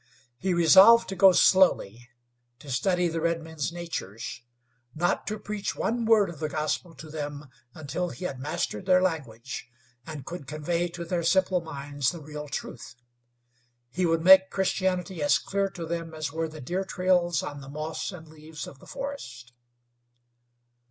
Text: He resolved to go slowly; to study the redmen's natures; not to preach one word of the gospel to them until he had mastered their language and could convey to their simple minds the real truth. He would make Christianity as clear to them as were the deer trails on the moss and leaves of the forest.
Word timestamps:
He 0.39 0.55
resolved 0.55 1.07
to 1.09 1.15
go 1.15 1.31
slowly; 1.31 2.09
to 2.57 2.71
study 2.71 3.07
the 3.07 3.21
redmen's 3.21 3.71
natures; 3.71 4.41
not 4.95 5.27
to 5.27 5.37
preach 5.37 5.75
one 5.75 6.05
word 6.05 6.27
of 6.31 6.39
the 6.39 6.49
gospel 6.49 6.95
to 6.95 7.07
them 7.11 7.47
until 7.75 8.09
he 8.09 8.25
had 8.25 8.39
mastered 8.39 8.87
their 8.87 8.99
language 9.03 9.69
and 10.07 10.25
could 10.25 10.47
convey 10.47 10.87
to 10.87 11.05
their 11.05 11.21
simple 11.21 11.61
minds 11.61 12.09
the 12.09 12.19
real 12.19 12.47
truth. 12.47 12.95
He 13.91 14.07
would 14.07 14.23
make 14.23 14.49
Christianity 14.49 15.21
as 15.21 15.37
clear 15.37 15.69
to 15.69 15.85
them 15.85 16.15
as 16.15 16.31
were 16.33 16.47
the 16.49 16.61
deer 16.61 16.83
trails 16.83 17.43
on 17.43 17.61
the 17.61 17.69
moss 17.69 18.11
and 18.11 18.27
leaves 18.27 18.65
of 18.65 18.79
the 18.79 18.87
forest. 18.87 19.53